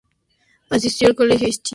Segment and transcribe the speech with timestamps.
[0.71, 1.69] Asistió al colegio St.